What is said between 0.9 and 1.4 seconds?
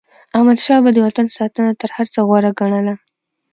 به د وطن